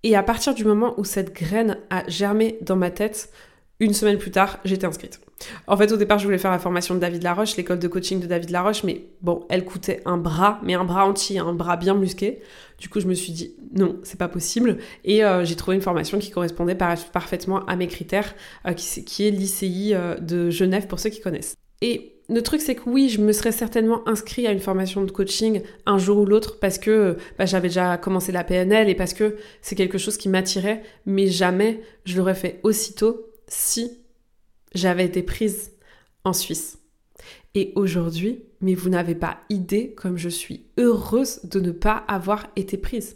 Et 0.02 0.16
à 0.16 0.24
partir 0.24 0.56
du 0.56 0.66
moment 0.66 0.96
où 0.98 1.06
cette 1.06 1.34
graine 1.34 1.78
a 1.92 2.08
germé 2.10 2.58
dans 2.62 2.76
ma 2.76 2.90
tête, 2.90 3.32
une 3.80 3.94
semaine 3.94 4.18
plus 4.18 4.32
tard, 4.32 4.58
j'étais 4.66 4.88
inscrite. 4.88 5.22
En 5.68 5.78
fait, 5.78 5.92
au 5.92 5.98
départ, 5.98 6.18
je 6.18 6.26
voulais 6.26 6.40
faire 6.40 6.50
la 6.50 6.58
formation 6.58 6.96
de 6.96 7.00
David 7.00 7.22
Laroche, 7.22 7.56
l'école 7.56 7.78
de 7.78 7.88
coaching 7.88 8.20
de 8.20 8.26
David 8.26 8.50
Laroche, 8.50 8.84
mais 8.84 9.06
bon, 9.22 9.46
elle 9.50 9.64
coûtait 9.64 10.02
un 10.06 10.18
bras, 10.18 10.60
mais 10.64 10.74
un 10.74 10.86
bras 10.86 11.06
entier, 11.06 11.38
un 11.38 11.54
bras 11.54 11.78
bien 11.78 11.94
musqué. 11.94 12.42
Du 12.80 12.90
coup, 12.90 13.00
je 13.00 13.06
me 13.06 13.14
suis 13.14 13.32
dit 13.32 13.56
non, 13.76 14.00
c'est 14.02 14.18
pas 14.18 14.28
possible. 14.28 14.80
Et 15.04 15.24
euh, 15.24 15.46
j'ai 15.46 15.56
trouvé 15.56 15.76
une 15.76 15.84
formation 15.84 16.18
qui 16.18 16.32
correspondait 16.32 16.74
parfaitement 16.76 17.64
à 17.66 17.76
mes 17.76 17.88
critères, 17.88 18.34
euh, 18.66 18.74
qui, 18.74 19.28
est 19.28 19.32
l'ICI 19.32 19.94
euh, 19.94 20.16
de 20.16 20.50
Genève 20.50 20.88
pour 20.88 21.00
ceux 21.00 21.12
qui 21.12 21.22
connaissent. 21.22 21.56
Le 22.30 22.42
truc, 22.42 22.62
c'est 22.62 22.76
que 22.76 22.90
oui, 22.90 23.08
je 23.08 23.22
me 23.22 23.32
serais 23.32 23.54
certainement 23.54 24.08
inscrit 24.08 24.48
à 24.48 24.52
une 24.52 24.60
formation 24.60 25.04
de 25.04 25.12
coaching 25.12 25.62
un 25.86 25.98
jour 25.98 26.18
ou 26.18 26.26
l'autre 26.26 26.60
parce 26.60 26.78
que 26.78 27.18
bah, 27.38 27.46
j'avais 27.46 27.70
déjà 27.70 27.98
commencé 27.98 28.32
la 28.34 28.44
PNL 28.44 28.90
et 28.90 28.96
parce 28.96 29.14
que 29.14 29.38
c'est 29.62 29.76
quelque 29.76 29.98
chose 29.98 30.18
qui 30.18 30.28
m'attirait, 30.28 30.84
mais 31.06 31.28
jamais 31.28 31.82
je 32.04 32.18
l'aurais 32.18 32.36
fait 32.36 32.60
aussitôt 32.64 33.32
si 33.48 33.92
j'avais 34.74 35.06
été 35.06 35.24
prise 35.24 35.72
en 36.26 36.34
Suisse. 36.34 36.80
Et 37.56 37.72
aujourd'hui, 37.76 38.44
mais 38.60 38.76
vous 38.76 38.90
n'avez 38.90 39.16
pas 39.16 39.40
idée 39.50 39.94
comme 39.94 40.18
je 40.18 40.30
suis 40.30 40.66
heureuse 40.78 41.40
de 41.46 41.60
ne 41.62 41.72
pas 41.72 42.04
avoir 42.08 42.48
été 42.58 42.78
prise. 42.78 43.16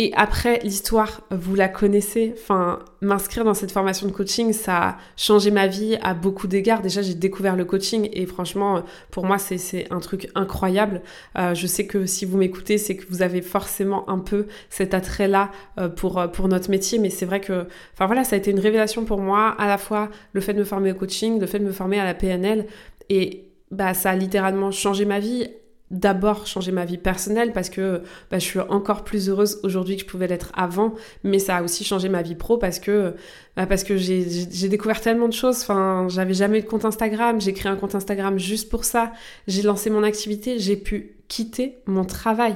Et 0.00 0.12
après, 0.14 0.60
l'histoire, 0.60 1.22
vous 1.32 1.56
la 1.56 1.66
connaissez. 1.66 2.32
Enfin, 2.36 2.78
m'inscrire 3.00 3.44
dans 3.44 3.54
cette 3.54 3.72
formation 3.72 4.06
de 4.06 4.12
coaching, 4.12 4.52
ça 4.52 4.76
a 4.76 4.96
changé 5.16 5.50
ma 5.50 5.66
vie 5.66 5.98
à 6.02 6.14
beaucoup 6.14 6.46
d'égards. 6.46 6.82
Déjà, 6.82 7.02
j'ai 7.02 7.14
découvert 7.14 7.56
le 7.56 7.64
coaching 7.64 8.08
et 8.12 8.24
franchement, 8.24 8.84
pour 9.10 9.26
moi, 9.26 9.38
c'est 9.38 9.90
un 9.90 9.98
truc 9.98 10.30
incroyable. 10.36 11.02
Euh, 11.36 11.52
je 11.52 11.66
sais 11.66 11.88
que 11.88 12.06
si 12.06 12.26
vous 12.26 12.38
m'écoutez, 12.38 12.78
c'est 12.78 12.96
que 12.96 13.06
vous 13.10 13.22
avez 13.22 13.42
forcément 13.42 14.08
un 14.08 14.20
peu 14.20 14.46
cet 14.70 14.94
attrait-là 14.94 15.50
euh, 15.80 15.88
pour, 15.88 16.24
pour 16.32 16.46
notre 16.46 16.70
métier. 16.70 17.00
Mais 17.00 17.10
c'est 17.10 17.26
vrai 17.26 17.40
que, 17.40 17.66
enfin 17.92 18.06
voilà, 18.06 18.22
ça 18.22 18.36
a 18.36 18.38
été 18.38 18.52
une 18.52 18.60
révélation 18.60 19.04
pour 19.04 19.18
moi, 19.18 19.56
à 19.58 19.66
la 19.66 19.78
fois 19.78 20.10
le 20.32 20.40
fait 20.40 20.54
de 20.54 20.60
me 20.60 20.64
former 20.64 20.92
au 20.92 20.94
coaching, 20.94 21.40
le 21.40 21.46
fait 21.46 21.58
de 21.58 21.64
me 21.64 21.72
former 21.72 21.98
à 21.98 22.04
la 22.04 22.14
PNL. 22.14 22.66
Et 23.08 23.48
bah, 23.72 23.94
ça 23.94 24.10
a 24.10 24.14
littéralement 24.14 24.70
changé 24.70 25.04
ma 25.04 25.18
vie 25.18 25.48
d'abord 25.90 26.46
changer 26.46 26.72
ma 26.72 26.84
vie 26.84 26.98
personnelle 26.98 27.52
parce 27.52 27.70
que 27.70 28.02
bah, 28.30 28.38
je 28.38 28.44
suis 28.44 28.60
encore 28.60 29.04
plus 29.04 29.28
heureuse 29.28 29.58
aujourd'hui 29.62 29.96
que 29.96 30.02
je 30.02 30.06
pouvais 30.06 30.26
l'être 30.26 30.50
avant, 30.54 30.94
mais 31.24 31.38
ça 31.38 31.56
a 31.56 31.62
aussi 31.62 31.84
changé 31.84 32.08
ma 32.08 32.22
vie 32.22 32.34
pro 32.34 32.58
parce 32.58 32.78
que 32.78 33.14
bah, 33.56 33.66
parce 33.66 33.84
que 33.84 33.96
j'ai 33.96 34.68
découvert 34.68 35.00
tellement 35.00 35.28
de 35.28 35.32
choses. 35.32 35.62
Enfin, 35.62 36.06
j'avais 36.08 36.34
jamais 36.34 36.58
eu 36.58 36.62
de 36.62 36.66
compte 36.66 36.84
Instagram, 36.84 37.40
j'ai 37.40 37.52
créé 37.52 37.70
un 37.70 37.76
compte 37.76 37.94
Instagram 37.94 38.38
juste 38.38 38.68
pour 38.68 38.84
ça. 38.84 39.12
J'ai 39.46 39.62
lancé 39.62 39.90
mon 39.90 40.02
activité, 40.02 40.58
j'ai 40.58 40.76
pu 40.76 41.16
quitter 41.28 41.78
mon 41.86 42.04
travail. 42.04 42.54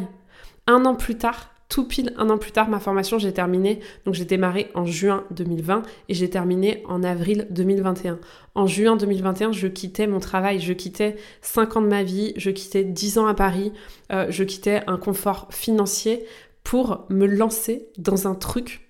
Un 0.66 0.84
an 0.84 0.94
plus 0.94 1.16
tard, 1.16 1.51
tout 1.72 1.84
pile 1.84 2.12
un 2.18 2.28
an 2.28 2.36
plus 2.36 2.52
tard, 2.52 2.68
ma 2.68 2.80
formation, 2.80 3.18
j'ai 3.18 3.32
terminé. 3.32 3.80
Donc 4.04 4.12
j'ai 4.12 4.26
démarré 4.26 4.70
en 4.74 4.84
juin 4.84 5.24
2020 5.30 5.82
et 6.10 6.14
j'ai 6.14 6.28
terminé 6.28 6.82
en 6.86 7.02
avril 7.02 7.46
2021. 7.48 8.18
En 8.54 8.66
juin 8.66 8.94
2021, 8.94 9.52
je 9.52 9.68
quittais 9.68 10.06
mon 10.06 10.20
travail, 10.20 10.60
je 10.60 10.74
quittais 10.74 11.16
5 11.40 11.78
ans 11.78 11.80
de 11.80 11.86
ma 11.86 12.02
vie, 12.02 12.34
je 12.36 12.50
quittais 12.50 12.84
10 12.84 13.16
ans 13.16 13.26
à 13.26 13.32
Paris, 13.32 13.72
euh, 14.12 14.26
je 14.28 14.44
quittais 14.44 14.82
un 14.86 14.98
confort 14.98 15.48
financier 15.50 16.26
pour 16.62 17.06
me 17.08 17.24
lancer 17.24 17.88
dans 17.96 18.28
un 18.28 18.34
truc 18.34 18.86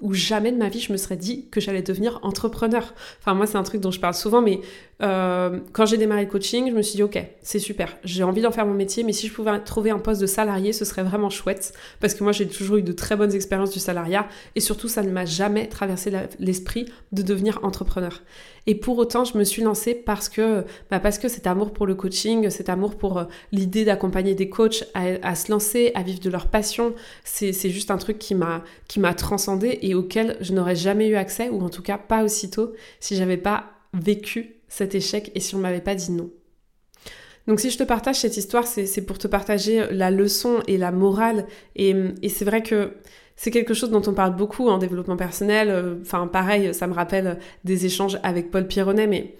où 0.00 0.12
jamais 0.12 0.50
de 0.50 0.58
ma 0.58 0.68
vie 0.68 0.80
je 0.80 0.92
me 0.92 0.98
serais 0.98 1.16
dit 1.16 1.48
que 1.50 1.60
j'allais 1.60 1.80
devenir 1.80 2.18
entrepreneur. 2.22 2.92
Enfin 3.20 3.34
moi 3.34 3.46
c'est 3.46 3.56
un 3.56 3.62
truc 3.62 3.80
dont 3.80 3.92
je 3.92 4.00
parle 4.00 4.14
souvent 4.14 4.42
mais 4.42 4.60
euh, 5.02 5.60
quand 5.72 5.84
j'ai 5.84 5.98
démarré 5.98 6.24
le 6.24 6.30
coaching, 6.30 6.70
je 6.70 6.74
me 6.74 6.80
suis 6.80 6.96
dit, 6.96 7.02
ok, 7.02 7.22
c'est 7.42 7.58
super, 7.58 7.96
j'ai 8.02 8.22
envie 8.22 8.40
d'en 8.40 8.50
faire 8.50 8.64
mon 8.64 8.74
métier, 8.74 9.04
mais 9.04 9.12
si 9.12 9.28
je 9.28 9.32
pouvais 9.32 9.58
trouver 9.60 9.90
un 9.90 9.98
poste 9.98 10.20
de 10.20 10.26
salarié, 10.26 10.72
ce 10.72 10.86
serait 10.86 11.02
vraiment 11.02 11.28
chouette, 11.28 11.74
parce 12.00 12.14
que 12.14 12.24
moi 12.24 12.32
j'ai 12.32 12.46
toujours 12.48 12.78
eu 12.78 12.82
de 12.82 12.92
très 12.92 13.14
bonnes 13.14 13.34
expériences 13.34 13.70
du 13.70 13.78
salariat, 13.78 14.26
et 14.54 14.60
surtout 14.60 14.88
ça 14.88 15.02
ne 15.02 15.10
m'a 15.10 15.26
jamais 15.26 15.68
traversé 15.68 16.10
l'esprit 16.38 16.86
de 17.12 17.22
devenir 17.22 17.60
entrepreneur. 17.62 18.22
Et 18.68 18.74
pour 18.74 18.98
autant, 18.98 19.24
je 19.24 19.38
me 19.38 19.44
suis 19.44 19.62
lancée 19.62 19.94
parce 19.94 20.28
que, 20.28 20.64
bah 20.90 20.98
parce 20.98 21.18
que 21.18 21.28
cet 21.28 21.46
amour 21.46 21.72
pour 21.72 21.86
le 21.86 21.94
coaching, 21.94 22.50
cet 22.50 22.68
amour 22.68 22.96
pour 22.96 23.18
euh, 23.18 23.24
l'idée 23.52 23.84
d'accompagner 23.84 24.34
des 24.34 24.48
coachs 24.48 24.84
à, 24.94 25.34
se 25.36 25.52
lancer, 25.52 25.92
à 25.94 26.02
vivre 26.02 26.18
de 26.18 26.30
leur 26.30 26.48
passion, 26.48 26.94
c'est 27.22 27.52
juste 27.70 27.92
un 27.92 27.98
truc 27.98 28.18
qui 28.18 28.34
m'a 28.34 28.64
qui 28.88 28.98
m'a 28.98 29.14
transcendé 29.14 29.78
et 29.82 29.94
auquel 29.94 30.36
je 30.40 30.52
n'aurais 30.52 30.74
jamais 30.74 31.06
eu 31.06 31.14
accès, 31.14 31.48
ou 31.48 31.62
en 31.62 31.68
tout 31.68 31.82
cas 31.82 31.98
pas 31.98 32.24
aussitôt, 32.24 32.72
si 32.98 33.14
j'avais 33.14 33.36
pas 33.36 33.66
vécu 33.92 34.55
cet 34.68 34.94
échec 34.94 35.30
et 35.34 35.40
si 35.40 35.54
on 35.54 35.58
m'avait 35.58 35.80
pas 35.80 35.94
dit 35.94 36.12
non. 36.12 36.30
Donc 37.46 37.60
si 37.60 37.70
je 37.70 37.78
te 37.78 37.84
partage 37.84 38.16
cette 38.16 38.36
histoire, 38.36 38.66
c'est 38.66 39.06
pour 39.06 39.18
te 39.18 39.28
partager 39.28 39.86
la 39.92 40.10
leçon 40.10 40.62
et 40.66 40.78
la 40.78 40.90
morale. 40.90 41.46
Et, 41.76 41.94
c'est 42.28 42.44
vrai 42.44 42.62
que 42.62 42.94
c'est 43.36 43.52
quelque 43.52 43.74
chose 43.74 43.90
dont 43.90 44.02
on 44.06 44.14
parle 44.14 44.34
beaucoup 44.34 44.68
en 44.68 44.78
développement 44.78 45.16
personnel. 45.16 45.98
Enfin, 46.02 46.26
pareil, 46.26 46.74
ça 46.74 46.88
me 46.88 46.94
rappelle 46.94 47.38
des 47.62 47.86
échanges 47.86 48.18
avec 48.24 48.50
Paul 48.50 48.66
Pironnet, 48.66 49.06
mais 49.06 49.36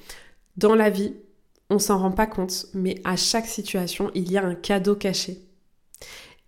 dans 0.56 0.76
la 0.76 0.88
vie, 0.88 1.14
on 1.68 1.78
s'en 1.78 1.98
rend 1.98 2.12
pas 2.12 2.26
compte, 2.26 2.66
mais 2.74 2.96
à 3.04 3.16
chaque 3.16 3.46
situation, 3.46 4.10
il 4.14 4.30
y 4.30 4.38
a 4.38 4.44
un 4.44 4.54
cadeau 4.54 4.94
caché. 4.94 5.38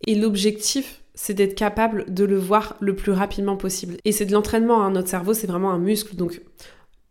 Et 0.06 0.14
l'objectif, 0.14 1.02
c'est 1.14 1.34
d'être 1.34 1.56
capable 1.56 2.12
de 2.12 2.24
le 2.24 2.38
voir 2.38 2.76
le 2.80 2.94
plus 2.94 3.10
rapidement 3.10 3.56
possible. 3.56 3.96
Et 4.04 4.12
c'est 4.12 4.26
de 4.26 4.32
l'entraînement, 4.32 4.82
hein. 4.82 4.92
notre 4.92 5.08
cerveau, 5.08 5.34
c'est 5.34 5.48
vraiment 5.48 5.72
un 5.72 5.78
muscle, 5.78 6.14
donc 6.14 6.40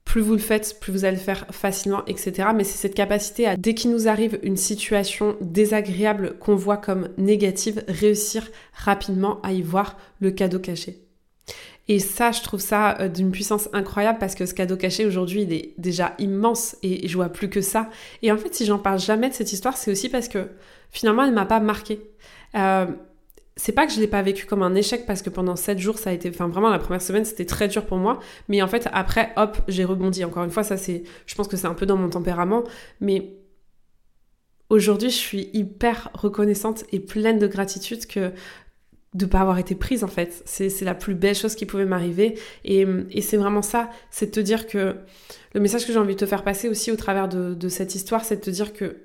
plus 0.07 0.21
vous 0.21 0.33
le 0.33 0.39
faites, 0.39 0.79
plus 0.79 0.93
vous 0.93 1.03
allez 1.03 1.17
le 1.17 1.21
faire 1.21 1.45
facilement, 1.51 2.05
etc. 2.05 2.49
Mais 2.55 2.63
c'est 2.63 2.77
cette 2.77 2.95
capacité 2.95 3.45
à, 3.45 3.57
dès 3.57 3.73
qu'il 3.73 3.91
nous 3.91 4.07
arrive 4.07 4.39
une 4.41 4.55
situation 4.55 5.35
désagréable 5.41 6.37
qu'on 6.39 6.55
voit 6.55 6.77
comme 6.77 7.09
négative, 7.17 7.83
réussir 7.89 8.49
rapidement 8.73 9.41
à 9.41 9.51
y 9.51 9.61
voir 9.61 9.97
le 10.21 10.31
cadeau 10.31 10.59
caché. 10.59 11.03
Et 11.89 11.99
ça, 11.99 12.31
je 12.31 12.41
trouve 12.41 12.61
ça 12.61 12.97
euh, 13.01 13.09
d'une 13.09 13.31
puissance 13.31 13.67
incroyable 13.73 14.17
parce 14.17 14.33
que 14.33 14.45
ce 14.45 14.53
cadeau 14.53 14.77
caché 14.77 15.05
aujourd'hui, 15.05 15.41
il 15.41 15.51
est 15.51 15.73
déjà 15.77 16.15
immense 16.19 16.77
et 16.83 17.05
je 17.05 17.13
vois 17.13 17.29
plus 17.29 17.49
que 17.49 17.59
ça. 17.59 17.89
Et 18.21 18.31
en 18.31 18.37
fait, 18.37 18.55
si 18.55 18.65
j'en 18.65 18.79
parle 18.79 18.99
jamais 18.99 19.29
de 19.29 19.33
cette 19.33 19.51
histoire, 19.51 19.75
c'est 19.75 19.91
aussi 19.91 20.07
parce 20.07 20.29
que 20.29 20.47
finalement, 20.89 21.23
elle 21.25 21.33
m'a 21.33 21.45
pas 21.45 21.59
marqué. 21.59 21.99
Euh, 22.55 22.85
c'est 23.57 23.71
pas 23.71 23.87
que 23.87 23.91
je 23.91 23.99
l'ai 23.99 24.07
pas 24.07 24.21
vécu 24.21 24.45
comme 24.45 24.61
un 24.63 24.75
échec 24.75 25.05
parce 25.05 25.21
que 25.21 25.29
pendant 25.29 25.55
7 25.55 25.79
jours 25.79 25.97
ça 25.97 26.11
a 26.11 26.13
été 26.13 26.29
enfin 26.29 26.47
vraiment 26.47 26.69
la 26.69 26.79
première 26.79 27.01
semaine 27.01 27.25
c'était 27.25 27.45
très 27.45 27.67
dur 27.67 27.85
pour 27.85 27.97
moi. 27.97 28.19
Mais 28.47 28.61
en 28.61 28.67
fait 28.67 28.87
après 28.93 29.33
hop 29.35 29.57
j'ai 29.67 29.83
rebondi. 29.83 30.23
Encore 30.23 30.43
une 30.43 30.51
fois 30.51 30.63
ça 30.63 30.75
je 30.77 31.35
pense 31.35 31.47
que 31.47 31.57
c'est 31.57 31.67
un 31.67 31.73
peu 31.73 31.85
dans 31.85 31.97
mon 31.97 32.09
tempérament. 32.09 32.63
Mais 33.01 33.33
aujourd'hui 34.69 35.09
je 35.09 35.15
suis 35.17 35.49
hyper 35.53 36.11
reconnaissante 36.13 36.85
et 36.91 36.99
pleine 36.99 37.39
de 37.39 37.47
gratitude 37.47 38.05
que 38.05 38.31
de 39.15 39.25
pas 39.25 39.39
avoir 39.39 39.57
été 39.57 39.73
prise 39.73 40.03
en 40.03 40.07
fait. 40.07 40.43
C'est 40.45 40.85
la 40.85 40.93
plus 40.93 41.15
belle 41.15 41.35
chose 41.35 41.55
qui 41.55 41.65
pouvait 41.65 41.85
m'arriver. 41.85 42.37
Et, 42.63 42.85
et 43.09 43.21
c'est 43.21 43.37
vraiment 43.37 43.63
ça. 43.63 43.89
C'est 44.11 44.27
de 44.27 44.31
te 44.31 44.39
dire 44.39 44.67
que 44.67 44.95
le 45.55 45.59
message 45.59 45.87
que 45.87 45.93
j'ai 45.93 45.99
envie 45.99 46.13
de 46.13 46.19
te 46.19 46.27
faire 46.27 46.43
passer 46.43 46.69
aussi 46.69 46.91
au 46.91 46.95
travers 46.95 47.27
de, 47.27 47.55
de 47.55 47.69
cette 47.69 47.95
histoire 47.95 48.23
c'est 48.23 48.35
de 48.35 48.41
te 48.41 48.51
dire 48.51 48.73
que 48.73 48.97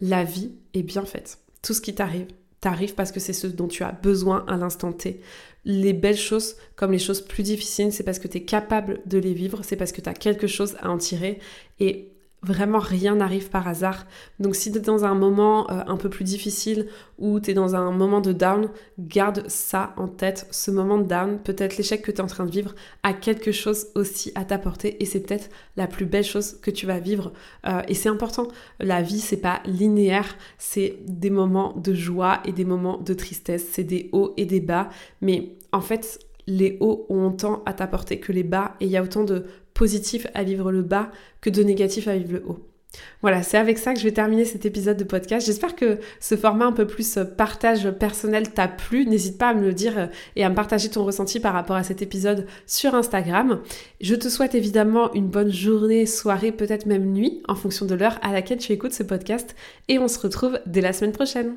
la 0.00 0.22
vie 0.22 0.52
est 0.74 0.84
bien 0.84 1.04
faite. 1.04 1.38
Tout 1.62 1.74
ce 1.74 1.80
qui 1.80 1.92
t'arrive 1.92 2.28
t'arrive 2.60 2.94
parce 2.94 3.12
que 3.12 3.20
c'est 3.20 3.32
ce 3.32 3.46
dont 3.46 3.68
tu 3.68 3.82
as 3.82 3.92
besoin 3.92 4.44
à 4.48 4.56
l'instant 4.56 4.92
T. 4.92 5.20
Les 5.64 5.92
belles 5.92 6.16
choses, 6.16 6.56
comme 6.76 6.92
les 6.92 6.98
choses 6.98 7.20
plus 7.20 7.42
difficiles, 7.42 7.92
c'est 7.92 8.04
parce 8.04 8.18
que 8.18 8.28
tu 8.28 8.38
es 8.38 8.44
capable 8.44 9.00
de 9.06 9.18
les 9.18 9.34
vivre, 9.34 9.60
c'est 9.62 9.76
parce 9.76 9.92
que 9.92 10.00
tu 10.00 10.08
as 10.08 10.14
quelque 10.14 10.46
chose 10.46 10.76
à 10.80 10.90
en 10.90 10.98
tirer. 10.98 11.40
Et 11.80 12.15
Vraiment, 12.46 12.78
rien 12.78 13.16
n'arrive 13.16 13.50
par 13.50 13.66
hasard. 13.66 14.06
Donc 14.38 14.54
si 14.54 14.70
tu 14.70 14.78
es 14.78 14.80
dans 14.80 15.04
un 15.04 15.16
moment 15.16 15.68
euh, 15.68 15.82
un 15.88 15.96
peu 15.96 16.08
plus 16.08 16.22
difficile 16.22 16.86
ou 17.18 17.40
tu 17.40 17.50
es 17.50 17.54
dans 17.54 17.74
un 17.74 17.90
moment 17.90 18.20
de 18.20 18.32
down, 18.32 18.68
garde 19.00 19.48
ça 19.48 19.92
en 19.96 20.06
tête. 20.06 20.46
Ce 20.52 20.70
moment 20.70 20.98
de 20.98 21.08
down, 21.08 21.40
peut-être 21.40 21.76
l'échec 21.76 22.02
que 22.02 22.12
tu 22.12 22.18
es 22.18 22.20
en 22.20 22.28
train 22.28 22.44
de 22.44 22.52
vivre, 22.52 22.76
a 23.02 23.14
quelque 23.14 23.50
chose 23.50 23.88
aussi 23.96 24.30
à 24.36 24.44
t'apporter 24.44 25.02
et 25.02 25.06
c'est 25.06 25.26
peut-être 25.26 25.50
la 25.76 25.88
plus 25.88 26.06
belle 26.06 26.22
chose 26.22 26.60
que 26.60 26.70
tu 26.70 26.86
vas 26.86 27.00
vivre. 27.00 27.32
Euh, 27.66 27.82
et 27.88 27.94
c'est 27.94 28.08
important. 28.08 28.46
La 28.78 29.02
vie, 29.02 29.18
c'est 29.18 29.38
pas 29.40 29.60
linéaire, 29.64 30.36
c'est 30.56 30.98
des 31.08 31.30
moments 31.30 31.74
de 31.76 31.94
joie 31.94 32.42
et 32.44 32.52
des 32.52 32.64
moments 32.64 32.98
de 32.98 33.12
tristesse, 33.12 33.66
c'est 33.72 33.82
des 33.82 34.08
hauts 34.12 34.34
et 34.36 34.46
des 34.46 34.60
bas. 34.60 34.88
Mais 35.20 35.56
en 35.72 35.80
fait, 35.80 36.20
les 36.46 36.76
hauts 36.78 37.06
ont 37.08 37.26
autant 37.26 37.64
à 37.66 37.72
t'apporter 37.72 38.20
que 38.20 38.30
les 38.30 38.44
bas 38.44 38.76
et 38.78 38.84
il 38.84 38.92
y 38.92 38.96
a 38.96 39.02
autant 39.02 39.24
de 39.24 39.46
positif 39.76 40.26
à 40.34 40.42
vivre 40.42 40.72
le 40.72 40.82
bas 40.82 41.10
que 41.40 41.50
de 41.50 41.62
négatif 41.62 42.08
à 42.08 42.16
vivre 42.16 42.32
le 42.32 42.42
haut. 42.46 42.66
Voilà, 43.20 43.42
c'est 43.42 43.58
avec 43.58 43.78
ça 43.78 43.92
que 43.92 43.98
je 43.98 44.04
vais 44.04 44.12
terminer 44.12 44.44
cet 44.44 44.64
épisode 44.64 44.96
de 44.96 45.04
podcast. 45.04 45.46
J'espère 45.46 45.76
que 45.76 45.98
ce 46.20 46.34
format 46.36 46.66
un 46.66 46.72
peu 46.72 46.86
plus 46.86 47.16
euh, 47.16 47.24
partage 47.24 47.90
personnel 47.90 48.52
t'a 48.52 48.68
plu. 48.68 49.06
N'hésite 49.06 49.38
pas 49.38 49.48
à 49.48 49.54
me 49.54 49.62
le 49.62 49.72
dire 49.74 49.98
euh, 49.98 50.06
et 50.34 50.44
à 50.44 50.48
me 50.48 50.54
partager 50.54 50.88
ton 50.88 51.04
ressenti 51.04 51.40
par 51.40 51.52
rapport 51.52 51.76
à 51.76 51.82
cet 51.82 52.02
épisode 52.02 52.46
sur 52.66 52.94
Instagram. 52.94 53.60
Je 54.00 54.14
te 54.14 54.28
souhaite 54.28 54.54
évidemment 54.54 55.12
une 55.14 55.28
bonne 55.28 55.52
journée, 55.52 56.06
soirée, 56.06 56.52
peut-être 56.52 56.86
même 56.86 57.12
nuit, 57.12 57.42
en 57.48 57.54
fonction 57.54 57.86
de 57.86 57.94
l'heure 57.94 58.18
à 58.22 58.32
laquelle 58.32 58.58
tu 58.58 58.72
écoutes 58.72 58.94
ce 58.94 59.02
podcast. 59.02 59.54
Et 59.88 59.98
on 59.98 60.08
se 60.08 60.18
retrouve 60.18 60.58
dès 60.66 60.80
la 60.80 60.92
semaine 60.92 61.12
prochaine. 61.12 61.56